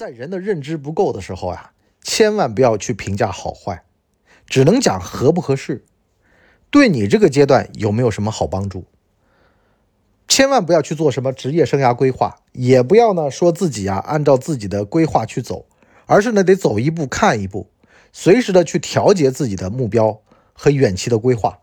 [0.00, 1.72] 在人的认知不够的时候啊，
[2.02, 3.84] 千万不要去评价好坏，
[4.46, 5.84] 只能讲合不合适，
[6.70, 8.86] 对你这个阶段有没有什么好帮助。
[10.26, 15.66] 千万不要去做什么职业生涯规划，也不要呢说自己啊按照自己的规划去走，
[16.06, 17.68] 而是呢得走一步看一步，
[18.10, 20.22] 随时的去调节自己的目标
[20.54, 21.58] 和远期的规划。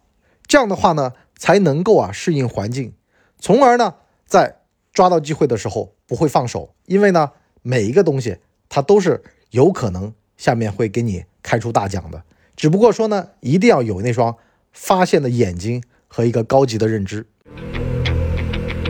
[0.45, 2.93] 这样的话呢，才能够啊适应环境，
[3.39, 3.95] 从而呢
[4.27, 4.59] 在
[4.93, 7.31] 抓到机会的时候不会放手，因为呢。
[7.70, 8.38] 每一个东西，
[8.70, 9.21] 它都是
[9.52, 12.23] 有可能下面会给你开出大奖的。
[12.55, 14.34] 只不过说呢，一定要有那双
[14.71, 17.26] 发现的眼睛和一个高级的认知。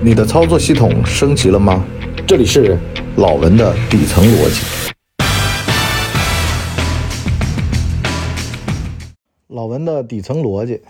[0.03, 1.83] 你的操作系统升级了吗？
[2.27, 2.77] 这里是
[3.15, 4.93] 老文的底层逻辑。
[9.47, 10.83] 老文的底层逻辑，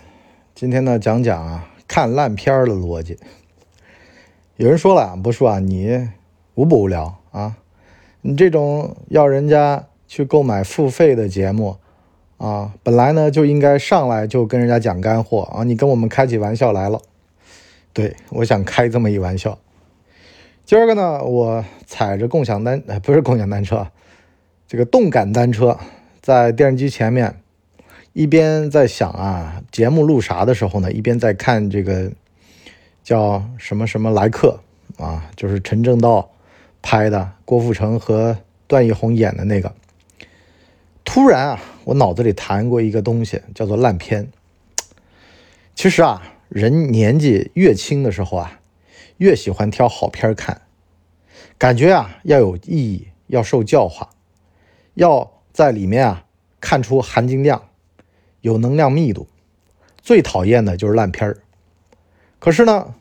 [0.54, 3.16] 今天呢讲讲啊看烂片儿的逻辑。
[4.56, 6.06] 有人说了，不说啊，你
[6.54, 7.56] 无不无聊啊？
[8.20, 11.76] 你这种要人家去购买付费的节目，
[12.36, 17.00] 啊，本来呢就应该上来就跟人家讲干货啊，你跟我们开起玩笑来了。
[17.92, 19.58] 对我想开这么一玩笑。
[20.64, 23.86] 今儿个呢，我踩着共享单，不是共享单车，
[24.66, 25.78] 这个动感单车，
[26.20, 27.40] 在电视机前面，
[28.12, 32.12] 一边在想啊，节目录啥的时候呢，一边在看这个
[33.02, 34.60] 叫什么什么来客
[34.98, 36.30] 啊，就是陈正道。
[36.82, 39.74] 拍的郭富城和段奕宏演的那个，
[41.04, 44.30] 突然啊，我脑子里弹过一个东西，叫做烂片。
[45.74, 48.60] 其实啊，人年纪越轻的时候啊，
[49.18, 50.62] 越喜欢挑好片看，
[51.56, 54.10] 感觉啊要有意义，要受教化，
[54.94, 56.24] 要在里面啊
[56.60, 57.68] 看出含金量，
[58.40, 59.28] 有能量密度。
[60.00, 61.38] 最讨厌的就是烂片儿。
[62.38, 62.94] 可是呢，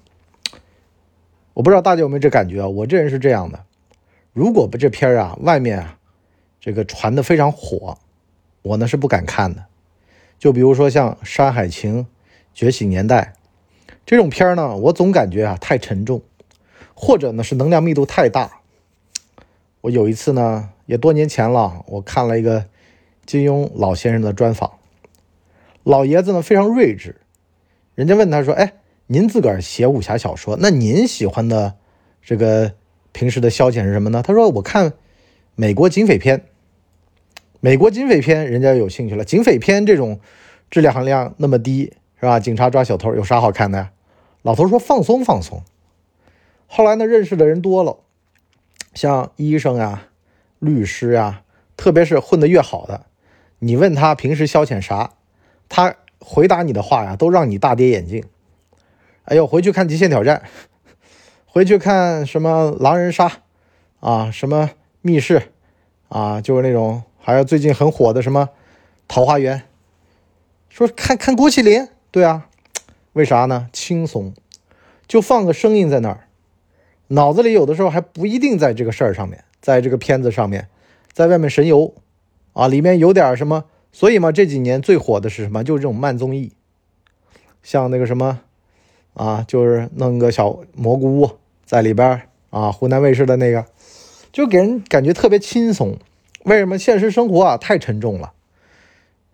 [1.53, 2.67] 我不知道大家有没有这感觉啊？
[2.67, 3.63] 我这人是这样的。
[4.37, 5.97] 如果不这片儿啊，外面啊，
[6.61, 7.97] 这个传的非常火，
[8.61, 9.65] 我呢是不敢看的。
[10.37, 12.01] 就比如说像《山海情》
[12.53, 13.33] 《觉醒年代》
[14.05, 16.21] 这种片儿呢，我总感觉啊太沉重，
[16.93, 18.61] 或者呢是能量密度太大。
[19.81, 22.65] 我有一次呢，也多年前了，我看了一个
[23.25, 24.73] 金庸老先生的专访，
[25.81, 27.15] 老爷子呢非常睿智，
[27.95, 28.73] 人家问他说：“哎，
[29.07, 31.73] 您自个儿写武侠小说，那您喜欢的
[32.21, 32.73] 这个？”
[33.11, 34.21] 平时的消遣是什么呢？
[34.21, 34.93] 他说：“我看
[35.55, 36.45] 美国警匪片，
[37.59, 39.25] 美国警匪片，人家有兴趣了。
[39.25, 40.19] 警匪片这种
[40.69, 42.39] 质量含量那么低，是吧？
[42.39, 43.91] 警察抓小偷有啥好看的呀？”
[44.43, 45.63] 老头说：“放松放松。”
[46.67, 47.97] 后来呢，认识的人多了，
[48.93, 50.09] 像医生呀、
[50.59, 51.41] 律师呀，
[51.75, 53.05] 特别是混得越好的，
[53.59, 55.13] 你问他平时消遣啥，
[55.69, 58.23] 他回答你的话呀，都让你大跌眼镜。
[59.23, 60.43] 哎呦，回去看《极限挑战》。
[61.57, 63.31] 回去看什么狼人杀，
[63.99, 64.69] 啊，什么
[65.01, 65.41] 密室，
[66.07, 68.49] 啊，就是那种，还有最近很火的什么
[69.07, 69.63] 桃花源。
[70.69, 72.47] 说看看郭麒麟，对啊，
[73.13, 73.69] 为啥呢？
[73.73, 74.35] 轻松，
[75.07, 76.27] 就放个声音在那儿，
[77.07, 80.67] 脑子里有的时候还不一定在这个事儿上面，在这个片子上面，
[81.11, 81.95] 在外面神游，
[82.53, 83.65] 啊，里面有点什么。
[83.91, 85.63] 所以嘛，这几年最火的是什么？
[85.63, 86.51] 就是这种慢综艺，
[87.63, 88.41] 像那个什么，
[89.15, 91.31] 啊，就是弄个小蘑菇屋。
[91.67, 93.65] 在里边啊，湖南卫视的那个，
[94.31, 95.97] 就给人感觉特别轻松。
[96.45, 98.31] 为什么现实生活啊太沉重了？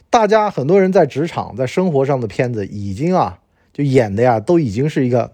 [0.09, 3.39] 大家很多人在职场、在生活上的片子已经啊，
[3.71, 5.33] 就演的呀，都已经是一个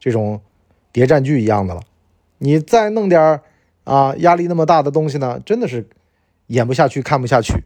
[0.00, 0.40] 这种
[0.90, 1.82] 谍战剧一样的了。
[2.38, 3.40] 你再弄点
[3.84, 5.88] 啊压力那么大的东西呢，真的是
[6.48, 7.62] 演不下去、看不下去。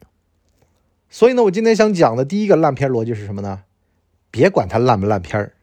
[1.09, 3.63] 所以呢，我今天想讲的第一个烂片逻辑是什么呢？
[4.29, 5.53] 别管它烂不烂片儿，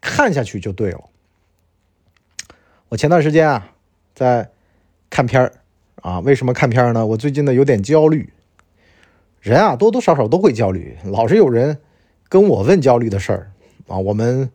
[0.00, 1.04] 看下去就对了。
[2.88, 3.72] 我前段时间啊，
[4.14, 4.48] 在
[5.10, 5.52] 看片儿
[6.02, 7.04] 啊，为什么看片儿呢？
[7.04, 8.32] 我最近呢有点焦虑。
[9.40, 11.78] 人啊，多多少少都会焦虑，老是有人
[12.28, 13.50] 跟我问焦虑的事儿
[13.88, 13.98] 啊。
[13.98, 14.52] 我们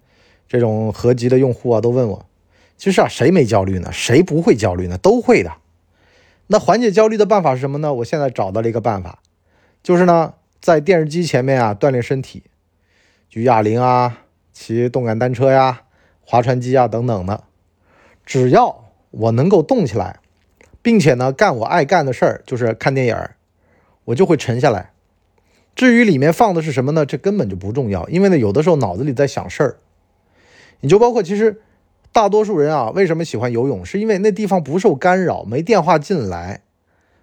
[0.47, 2.25] 这种合集的用户啊，都问我，
[2.77, 3.91] 其实啊，谁没焦虑呢？
[3.91, 4.97] 谁不会焦虑呢？
[4.97, 5.51] 都会的。
[6.47, 7.93] 那缓解焦虑的办法是什么呢？
[7.95, 9.19] 我现在找到了一个办法，
[9.83, 12.43] 就是呢，在电视机前面啊锻炼身体，
[13.27, 14.19] 举哑铃啊，
[14.53, 15.81] 骑动感单车呀，
[16.21, 17.43] 划船机啊等等的。
[18.25, 20.19] 只要我能够动起来，
[20.81, 23.35] 并且呢干我爱干的事儿，就是看电影儿，
[24.05, 24.91] 我就会沉下来。
[25.75, 27.05] 至于里面放的是什么呢？
[27.05, 29.77] 这根本就不重要，因为呢有的时候脑子里在想事儿。
[30.81, 31.61] 你就包括其实
[32.11, 33.85] 大多数人啊，为什么喜欢游泳？
[33.85, 36.61] 是因为那地方不受干扰，没电话进来，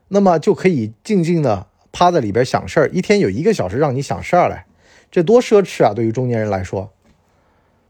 [0.08, 2.88] 那么就可以静静的趴在里边想事儿。
[2.88, 4.64] 一天有一个小时让你想事儿来，
[5.10, 5.92] 这多奢侈啊！
[5.92, 6.92] 对于中年人来说。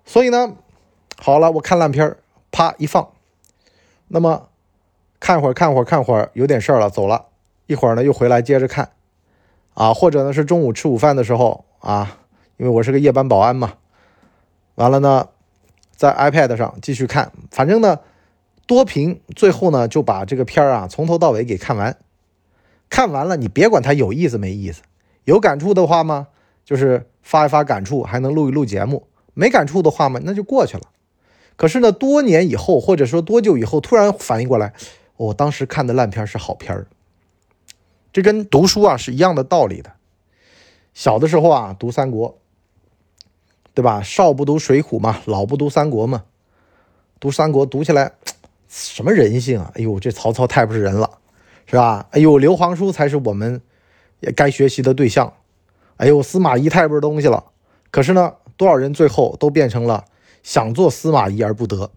[0.05, 0.57] 所以呢，
[1.19, 2.17] 好了，我看烂片儿。
[2.51, 3.09] 啪一放，
[4.09, 4.49] 那么
[5.21, 7.27] 看会儿看会儿看会儿，有点事儿了，走了。
[7.67, 8.91] 一会儿呢又回来接着看，
[9.75, 12.19] 啊，或者呢是中午吃午饭的时候啊，
[12.57, 13.75] 因为我是个夜班保安嘛，
[14.77, 15.29] 完了呢，
[15.95, 18.01] 在 iPad 上继续看，反正呢
[18.67, 21.97] 多屏，最后呢就把这个片儿啊从头到尾给看完。
[22.89, 24.81] 看完了你别管它有意思没意思，
[25.25, 26.29] 有感触的话嘛，
[26.65, 29.03] 就是发一发感触，还能录一录节目；
[29.35, 30.85] 没感触的话嘛，那就过去了。
[31.59, 34.73] 可是呢，多年以后或者说多久以后，突然反应过来，
[35.17, 36.87] 我当时看的烂片是好片儿。
[38.13, 39.91] 这跟读书啊是一样的道理的。
[40.95, 42.39] 小的时候啊，读三国，
[43.75, 44.01] 对吧？
[44.03, 46.23] 少不读水浒嘛，老不读三国嘛。
[47.19, 48.13] 读三国读起来，
[48.69, 49.73] 什么人性啊？
[49.75, 51.19] 哎呦，这曹操太不是人了，
[51.67, 52.07] 是吧？
[52.13, 53.61] 哎呦，刘皇叔才是我们
[54.21, 55.35] 也该学习的对象。
[55.97, 57.47] 哎呦，司马懿太不是东西了。
[57.91, 60.05] 可是呢，多少人最后都变成了
[60.43, 61.91] 想做司马懿而不得。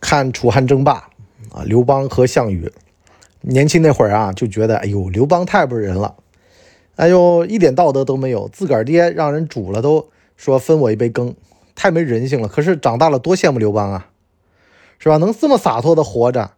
[0.00, 1.10] 看楚汉争霸
[1.52, 2.72] 啊，刘邦和项羽。
[3.42, 6.16] 年轻那会儿啊，就觉得哎呦，刘邦太不是人了，
[6.96, 11.34] 哎呦，一点道德都没有，自个儿爹让人煮了都说分我一杯羹，
[11.74, 12.48] 太没人性了。
[12.48, 14.10] 可是长大了多羡慕刘邦啊，
[14.98, 15.16] 是吧？
[15.16, 16.52] 能这么洒脱的活着，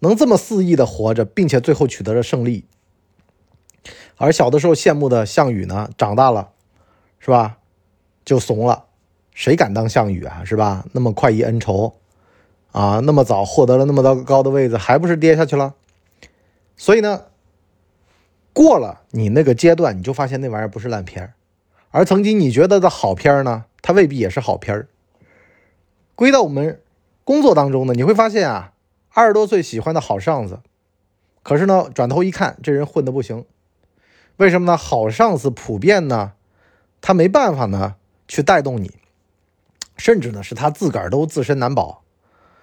[0.00, 2.64] 能这么肆意的活着，并且最后取得了胜利。
[4.16, 6.50] 而小的时候羡慕的项羽呢，长大了，
[7.18, 7.58] 是吧？
[8.24, 8.86] 就怂了，
[9.34, 10.42] 谁敢当项羽啊？
[10.44, 10.86] 是吧？
[10.92, 11.94] 那么快意恩仇
[12.72, 15.74] 啊，那么早获得了那么高的位子，还不是跌下去了？
[16.76, 17.24] 所以呢，
[18.52, 21.34] 过了你那个阶段，你就发现那玩意儿不是烂片儿，
[21.90, 24.88] 而曾经你觉得的好片儿呢，它未必也是好片儿。
[26.14, 26.80] 归到我们
[27.24, 28.72] 工作当中呢，你会发现啊，
[29.12, 30.60] 二十多岁喜欢的好上司，
[31.42, 33.44] 可是呢，转头一看，这人混的不行。
[34.36, 34.76] 为什么呢？
[34.76, 36.32] 好上司普遍呢，
[37.00, 37.94] 他没办法呢
[38.26, 38.92] 去带动你，
[39.96, 42.02] 甚至呢是他自个儿都自身难保。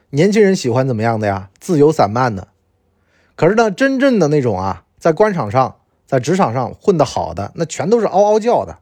[0.10, 1.50] 年轻人喜欢怎么样的呀？
[1.60, 2.50] 自由散漫的。
[3.36, 8.78] 可是呢，真正的那种啊，在官场上、在职场上混得好的，那全都是嗷嗷叫的，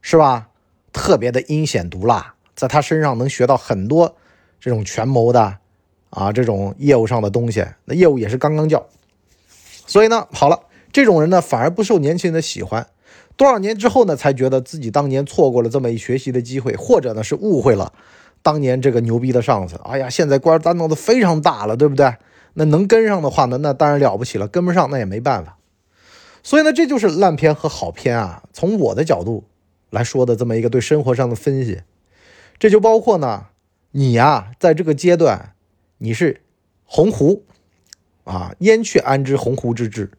[0.00, 0.48] 是吧？
[0.92, 4.16] 特别的阴险毒辣，在他身上能学到很多
[4.58, 5.58] 这种权谋的
[6.10, 8.86] 啊，这种业务上的东西，那业务也是刚刚叫。
[9.86, 10.60] 所以呢，好了，
[10.92, 12.86] 这种人呢，反而不受年轻人的喜欢。
[13.36, 17.92] 多少年之后呢，才觉得自己当年错过了这么一学习的机会，或者呢是误会了
[18.42, 19.76] 当年这个牛逼的上司。
[19.84, 22.14] 哎呀，现在官担当的非常大了，对不对？
[22.54, 25.58] 那能跟上的话呢，那当然了不起了；跟不上那也没办法。
[26.42, 28.42] 所以呢，这就是烂片和好片啊。
[28.52, 29.44] 从我的角度
[29.90, 31.82] 来说的这么一个对生活上的分析，
[32.58, 33.48] 这就包括呢，
[33.90, 35.52] 你呀，在这个阶段
[35.98, 36.40] 你是
[36.84, 37.42] 鸿鹄
[38.24, 40.12] 啊，燕雀安知鸿鹄之志？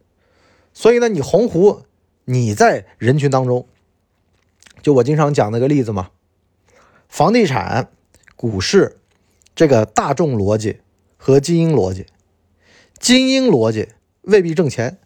[0.73, 1.81] 所以呢，你鸿鹄，
[2.29, 3.65] 你在人群当中，
[4.81, 6.09] 就我经常讲那个例子嘛，
[7.07, 7.89] 房地产、
[8.35, 8.97] 股市
[9.55, 10.81] 这个大众逻辑
[11.15, 12.05] 和精英逻辑。
[12.99, 13.93] 精英逻辑
[14.23, 14.97] 未必挣钱，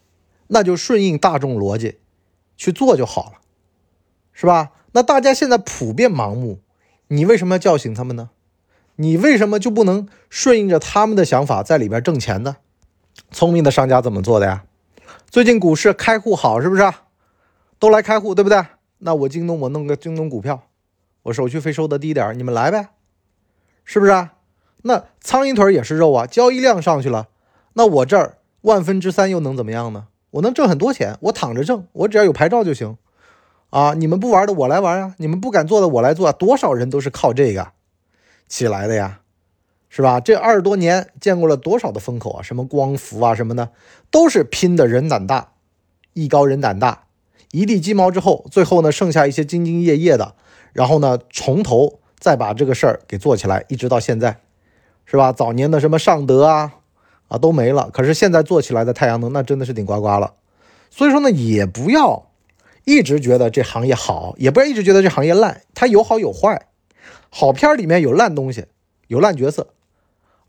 [0.47, 1.99] 那就顺应大众逻辑
[2.57, 3.33] 去做就好了，
[4.33, 4.71] 是吧？
[4.93, 6.59] 那大家现在普遍盲目，
[7.09, 8.31] 你为什么要叫醒他们呢？
[8.95, 12.57] 你为什么就不能顺应着他们的想法在里边挣钱呢？
[13.29, 14.63] 聪明的商家怎么做的呀？
[15.29, 16.91] 最近股市开户好是不是？
[17.81, 18.63] 都来开户对不对？
[18.99, 20.67] 那我京东我弄个京东股票，
[21.23, 22.89] 我手续费收的低点，你们来呗，
[23.83, 24.33] 是不是啊？
[24.83, 27.29] 那苍蝇腿也是肉啊，交易量上去了。
[27.73, 30.09] 那我这儿万分之三又能怎么样呢？
[30.29, 32.95] 我能挣很多钱，我躺着挣，我只要有牌照就行，
[33.71, 33.95] 啊！
[33.95, 35.15] 你们不玩的我来玩啊！
[35.17, 37.71] 你们不敢做的我来做，多少人都是靠这个
[38.47, 39.21] 起来的呀，
[39.89, 40.19] 是吧？
[40.19, 42.43] 这二十多年见过了多少的风口啊？
[42.43, 43.71] 什么光伏啊什么的，
[44.11, 45.53] 都是拼的人胆大，
[46.13, 47.05] 艺高人胆大，
[47.51, 50.35] 一地鸡毛之后，最后呢剩下一些兢兢业业的，
[50.73, 54.39] 然后呢从头再把这个事儿给做起来，一直到现在，
[55.05, 55.31] 是吧？
[55.31, 56.75] 早年的什么尚德啊。
[57.27, 57.89] 啊，都没了。
[57.93, 60.33] 可是现在做起来的太阳能，那真的是顶呱呱了。
[60.89, 62.27] 所以说呢，也不要
[62.83, 65.61] 一直觉得这行业好，也不要一直觉得这行业烂。
[65.73, 66.67] 它有好有坏，
[67.29, 68.65] 好片里面有烂东西，
[69.07, 69.67] 有烂角色；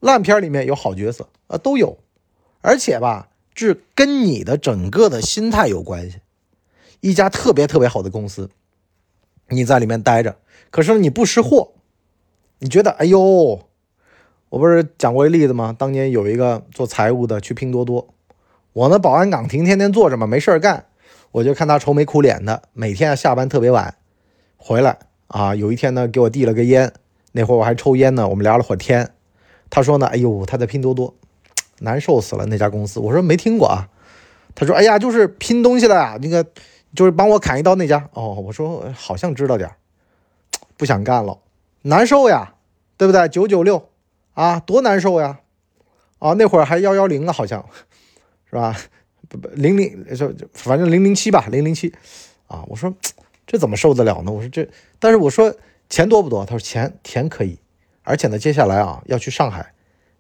[0.00, 1.98] 烂片里面有好角色，啊，都有。
[2.62, 6.18] 而且吧，这跟你的整个的心态有关系。
[7.02, 8.48] 一家特别特别好的公司，
[9.48, 10.36] 你在里面待着，
[10.70, 11.72] 可是你不识货，
[12.60, 13.60] 你觉得，哎呦。
[14.48, 15.74] 我不是讲过一例子吗？
[15.78, 18.12] 当年有一个做财务的去拼多多，
[18.74, 20.84] 我呢保安岗亭天天坐着嘛，没事儿干，
[21.30, 23.94] 我就看他愁眉苦脸的，每天下班特别晚
[24.58, 26.92] 回来啊，有一天呢给我递了个烟，
[27.32, 29.14] 那会儿我还抽烟呢，我们聊了会儿天，
[29.70, 31.14] 他说呢，哎呦他在拼多多，
[31.78, 33.88] 难受死了那家公司，我说没听过啊，
[34.54, 36.44] 他说哎呀就是拼东西的呀，那个
[36.94, 39.70] 就是帮我砍一刀那家，哦，我说好像知道点
[40.76, 41.38] 不想干了，
[41.82, 42.54] 难受呀，
[42.96, 43.28] 对不对？
[43.28, 43.88] 九九六。
[44.34, 45.40] 啊，多难受呀！
[46.18, 47.62] 啊，那会儿还幺幺零了，好像
[48.48, 48.74] 是吧？
[49.28, 51.92] 不不，零零就反正零零七吧，零零七
[52.46, 52.64] 啊。
[52.66, 52.90] 我说
[53.46, 54.32] 这怎么受得了呢？
[54.32, 54.66] 我说这，
[54.98, 55.54] 但是我说
[55.90, 56.46] 钱多不多？
[56.46, 57.58] 他说钱钱可以，
[58.04, 59.74] 而且呢，接下来啊要去上海，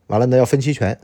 [0.08, 1.00] 完了呢要分期权。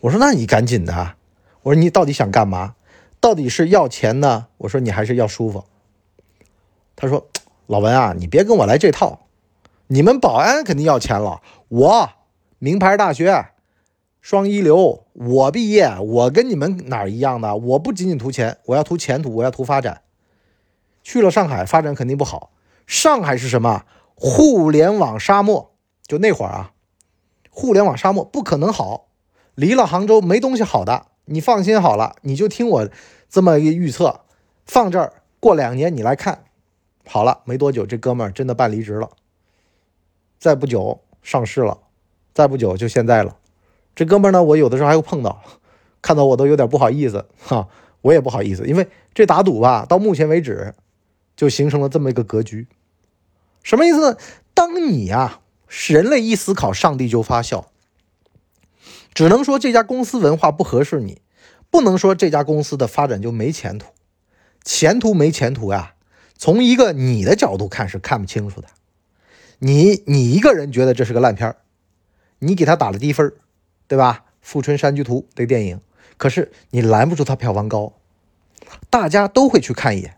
[0.00, 1.16] 我说那你赶紧的，
[1.64, 2.76] 我说你到底想干嘛？
[3.22, 4.48] 到底是要钱呢？
[4.58, 5.64] 我说你还是要舒服？
[6.96, 7.28] 他说
[7.68, 9.20] 老文啊，你别跟我来这套，
[9.86, 12.10] 你们保安肯定要钱了，我
[12.58, 13.46] 名牌大学。
[14.20, 17.56] 双一流，我毕业，我跟你们哪儿一样的？
[17.56, 20.02] 我不仅仅图钱，我要图前途，我要图发展。
[21.04, 22.50] 去了上海，发展肯定不好。
[22.88, 23.84] 上海是什么？
[24.16, 25.70] 互联网沙漠。
[26.08, 26.72] 就那会儿啊，
[27.50, 29.06] 互联网沙漠不可能好。
[29.54, 32.88] 离了杭州没东西好的，你放心好了，你就听我
[33.28, 34.20] 这么一预测，
[34.66, 36.44] 放这儿过两年你来看，
[37.06, 39.10] 好了，没多久这哥们儿真的办离职了，
[40.38, 41.78] 再不久上市了，
[42.34, 43.36] 再不久就现在了。
[43.94, 45.42] 这哥们儿呢，我有的时候还会碰到，
[46.00, 47.68] 看到我都有点不好意思哈，
[48.00, 50.74] 我也不好意思，因为这打赌吧，到目前为止
[51.36, 52.66] 就形成了这么一个格局，
[53.62, 54.16] 什么意思呢？
[54.54, 55.40] 当你啊，
[55.88, 57.71] 人类一思考，上帝就发笑，
[59.14, 61.22] 只能说这家公司文化不合适你，
[61.70, 63.92] 不能说这家公司的发展就没前途，
[64.64, 65.94] 前途没前途呀，
[66.36, 68.68] 从一个你的角度看是看不清楚的，
[69.58, 71.56] 你你一个人觉得这是个烂片儿，
[72.38, 73.34] 你给他打了低分儿。
[73.88, 74.24] 对吧？
[74.40, 75.78] 《富春山居图》这个电影，
[76.16, 77.92] 可是你拦不住它票房高，
[78.88, 80.16] 大家都会去看一眼，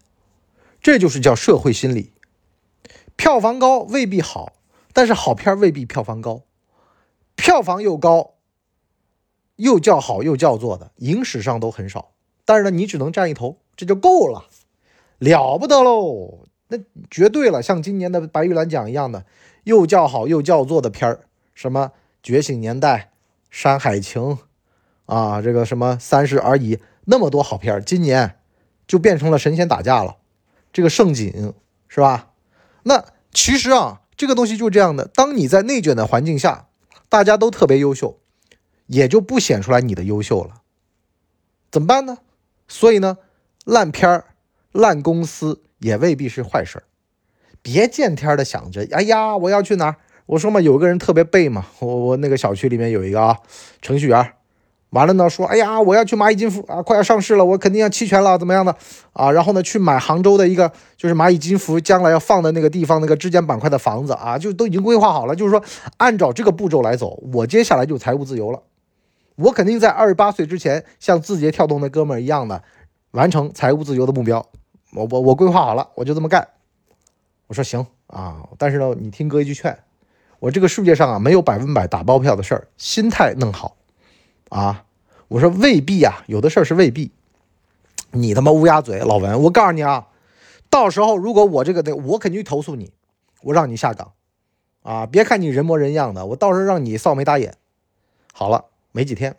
[0.81, 2.13] 这就是叫社会心理。
[3.17, 4.53] 票房高未必好，
[4.93, 6.43] 但是好片未必票房高，
[7.35, 8.34] 票房又高
[9.57, 12.13] 又叫好又叫座的，影史上都很少。
[12.45, 14.45] 但是呢，你只能占一头，这就够了，
[15.19, 16.47] 了不得喽！
[16.69, 16.79] 那
[17.11, 19.25] 绝对了，像今年的白玉兰奖一样的，
[19.65, 21.21] 又叫好又叫座的片儿，
[21.55, 21.89] 什么
[22.23, 22.97] 《觉醒年代》。
[23.57, 24.21] 《山海情》
[25.07, 28.41] 啊，这个什么《三十而已》，那么多好片今年
[28.89, 30.17] 就变成了神仙打架了。
[30.73, 31.55] 这个盛景
[31.87, 32.33] 是吧？
[32.83, 35.07] 那其实啊，这个东西就这样的。
[35.07, 36.67] 当你在内卷的环境下，
[37.09, 38.19] 大家都特别优秀，
[38.87, 40.63] 也就不显出来你的优秀了。
[41.71, 42.19] 怎么办呢？
[42.69, 43.19] 所以呢，
[43.65, 44.25] 烂片儿、
[44.73, 46.85] 烂公司也未必是坏事儿。
[47.61, 49.97] 别见天的想着，哎呀，我要去哪儿？
[50.27, 53.39] 我说嘛，有个人特别背嘛，我我那个小区里面有一个啊
[53.83, 54.33] 程序员，
[54.91, 58.75] 完了呢说，哎呀，我要去蚂蚁金服啊，快要上市了，我肯定要期权了，怎么样的
[59.13, 59.31] 啊？
[59.31, 65.63] 然后呢去买杭州的一个就是蚂蚁金服将来要放的那个地方那个质检板块的房子啊，就都已经规划好了，就是说
[65.97, 68.63] 按照这个步骤来走，我接下来就财务自由了，
[69.37, 72.63] 我肯定在二十八岁之前像字节跳动那哥们儿一样的
[73.11, 74.49] 完成财务自由的目标，
[74.93, 76.49] 我我我规划好了，我就这么干。
[77.47, 79.79] 我说行啊，但是呢，你听哥一句劝。
[80.41, 83.77] 我这个世界上啊，没有百分百打包票的事儿，心态弄好，
[84.51, 84.85] 啊，
[85.29, 87.11] 我说未必啊，有的事儿是未必。
[88.11, 90.09] 你他妈乌鸦嘴，老文，我告诉你啊，
[90.71, 92.93] 到时候如果我这个的，我肯定投诉你，
[93.43, 94.13] 我让你下岗，
[94.83, 97.55] 啊，别看你人模人样的，我到时候让你扫眉打眼。
[98.33, 99.35] 好了，没几天，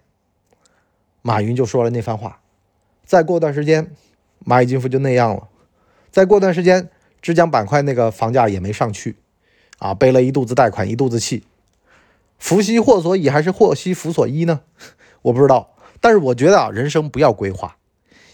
[1.22, 2.42] 马云就说了那番话，
[3.06, 3.96] 再过段时间，
[4.46, 5.48] 蚂蚁金服就那样了，
[6.12, 6.90] 再过段时间，
[7.22, 9.16] 浙江板块那个房价也没上去。
[9.80, 11.46] 啊，背了一肚子贷款，一肚子气，
[12.38, 14.60] 福兮祸所倚，还是祸兮福所依呢？
[15.24, 15.74] 我不知道。
[16.02, 17.78] 但是我觉得啊，人生不要规划，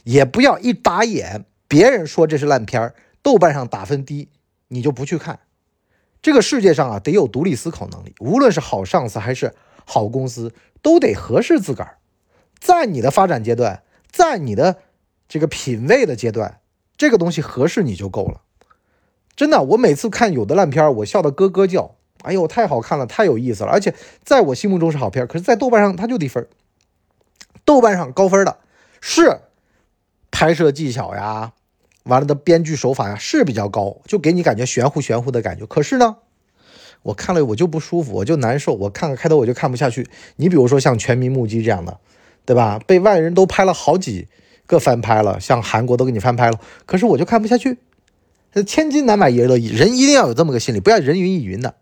[0.03, 4.27] 也不要一打眼，别人说这是烂片儿，豆瓣上打分低，
[4.69, 5.39] 你就不去看。
[6.19, 8.15] 这个世界上啊，得有独立思考能力。
[8.19, 9.53] 无论是好上司还是
[9.85, 11.97] 好公司，都得合适自个儿。
[12.59, 14.77] 在你的发展阶段，在你的
[15.27, 16.59] 这个品味的阶段，
[16.97, 18.41] 这个东西合适你就够了。
[19.35, 21.95] 真的，我每次看有的烂片我笑得咯咯叫。
[22.23, 26.47] 哎呦，太好看了，太有意思了，而且在我心目中是好片可是，在豆瓣上它就低分。
[27.65, 28.57] 豆瓣上高分的
[28.99, 29.39] 是
[30.29, 31.53] 拍摄技巧呀，
[32.03, 35.65] 完了的编剧手法呀是比较高，就给你感觉玄乎玄乎的感觉。
[35.65, 36.17] 可是呢，
[37.03, 38.73] 我看了我就不舒服，我就难受。
[38.73, 40.07] 我看个开头我就看不下去。
[40.35, 41.99] 你比如说像《全民目击》这样的，
[42.45, 42.79] 对吧？
[42.85, 44.27] 被外人都拍了好几
[44.67, 47.77] 个翻拍了，像韩国都给你翻拍了，可是我就看不下去。
[48.67, 51.75] 千金难买爷乐意，人一定要有这么个心理，不要人云亦云的。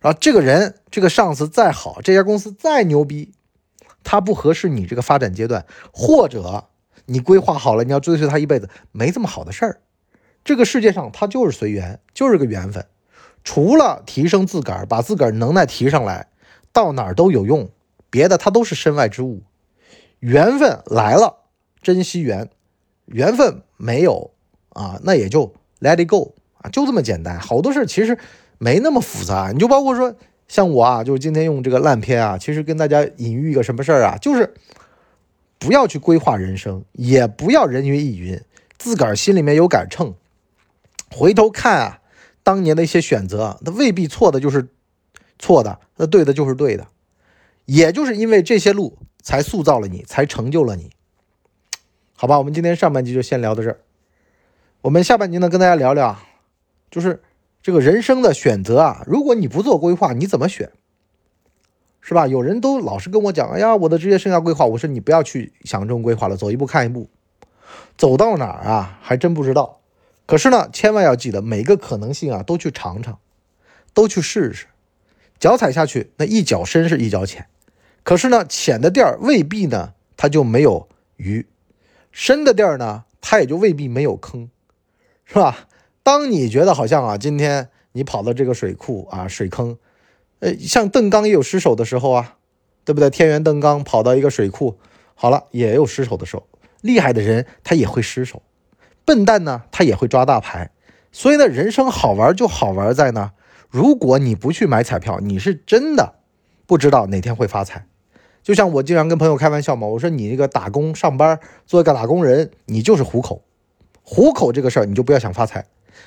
[0.00, 3.32] 然后这个人，这个上司再好，这家公司再牛逼，
[4.02, 6.64] 他不合适你这个发展阶段，或者
[7.06, 9.80] 你规划好了你要追随他一辈子，没这么好的事儿。
[10.42, 12.86] 这个世界上他就是随缘，就是个缘分。
[13.44, 16.28] 除了提升自个儿，把自个儿能耐提上来，
[16.72, 17.68] 到哪儿都有用，
[18.10, 19.42] 别的他都是身外之物。
[20.18, 21.38] 缘分来了，
[21.80, 22.46] 珍惜缘；
[23.06, 24.32] 缘分没有
[24.70, 25.54] 啊，那也就。
[25.82, 27.40] Let it go 啊，就这么简单。
[27.40, 28.18] 好多事其实
[28.58, 29.50] 没那么复杂。
[29.50, 30.14] 你就包括说
[30.46, 34.52] 像我啊，就是今天用这个烂片啊，其实跟大家隐喻一个什么事儿啊，就是
[35.58, 38.38] 不要去规划人生，也不要人云亦云，
[38.76, 40.12] 自个儿心里面有杆秤，
[41.10, 41.99] 回头看啊，
[42.42, 44.68] 当年的一些选择，那未必错的就是
[45.38, 46.86] 错的，那对的就是对的，
[47.66, 50.90] 也就是因为这些路才塑造了你，才成就了你。
[52.14, 53.80] 好吧，我们今天上半集就先聊到这儿，
[54.82, 56.18] 我们下半集呢跟大家聊聊，
[56.90, 57.22] 就是。
[57.62, 60.70] 这个人生的选择啊，如果你不做规划，你怎么选？
[62.00, 62.26] 是吧？
[62.26, 64.64] 有人都老是跟我讲，哎呀，我的职业生涯规划。
[64.64, 67.10] 我说你不要去想这种规划了，走一步看一步，
[67.98, 69.79] 走到哪儿啊，还真不知道。
[70.30, 73.18] 可是呢，千万要记得每个可能性啊，都去尝尝，
[73.92, 74.66] 都去试试。
[75.40, 77.48] 脚踩下去，那一脚深是一脚浅，
[78.04, 81.46] 可是呢，浅的地儿未必呢，它就没有鱼；
[82.12, 84.48] 深的地儿呢，它也就未必没有坑，
[85.24, 85.66] 是吧？
[86.04, 89.76] 当你觉得好像啊，今天你跑到这个水库啊、水坑，
[90.38, 92.36] 呃，像邓刚也有失手的时候啊，
[92.84, 93.10] 对不对？
[93.10, 94.78] 天元邓刚跑到一个水库，
[95.16, 96.46] 好了，也有失手的时候。
[96.82, 98.40] 厉害的人他也会失手，
[99.04, 100.70] 笨蛋呢他也会抓大牌。
[101.12, 103.32] 所以呢，人生好玩就好玩在呢，
[103.68, 106.14] 如果你不去买彩票，你是真的
[106.66, 107.86] 不知道哪天会发财。
[108.42, 113.42] 就像我经常跟朋友开玩笑嘛，我说你那个打工上班做一个打工人，你就是糊口，
[114.02, 115.66] 糊口这个事儿你就不要想发财。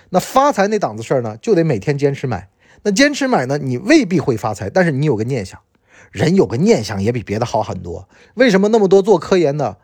[0.10, 2.50] 那发财那档子事儿呢，就得每天坚持买。
[2.84, 5.60] 那坚持买呢，你未必会发财，但是你有个念想，
[6.12, 8.08] 人有个念想也比别的好很多。
[8.34, 9.78] 为什么那么多做科研的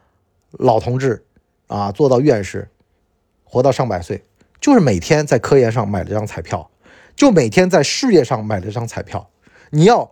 [0.52, 1.26] 老同志
[1.68, 2.70] 啊，做到院士，
[3.50, 4.24] 活到上百岁，
[4.62, 6.70] 就是每天在科研上买了张彩票，
[7.16, 9.30] 就每天在事业上买了张彩票。
[9.72, 10.12] 你要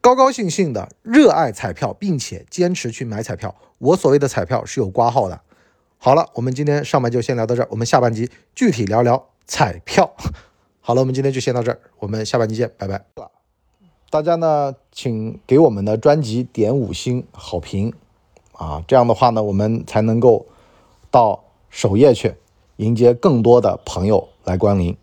[0.00, 3.54] 高高兴兴的热爱彩票，并且坚持去买彩票。
[3.76, 5.42] 我所谓的彩票是有挂号的。
[5.98, 9.28] 好了，我们今天上半就先聊到这儿，我们下半集具体聊聊。
[9.50, 10.14] 彩票，
[10.82, 13.02] 好了，我们今天就先到这儿，我们下半集见，拜拜。
[14.10, 17.94] 大家呢，请给我们的专辑点五星好评
[18.52, 20.44] 啊，这样的话呢，我们才能够
[21.10, 22.34] 到首页去
[22.78, 24.96] 迎接更多的朋友来光临。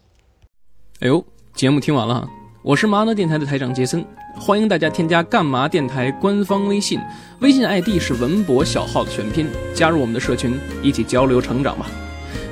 [1.01, 2.25] 哎呦，节目听完了，
[2.61, 4.05] 我是麻辣电台的台长杰森，
[4.39, 7.01] 欢迎大家添加干嘛电台官方微信，
[7.41, 11.85] 微信 ID 是文博小号的全拼，加入我们的社群，一起交流成长吧。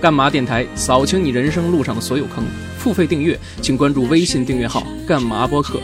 [0.02, 2.44] 干嘛电台扫清你人生路上的所有坑，
[2.78, 5.80] 付费订阅请关注微信订阅号“干嘛播客”。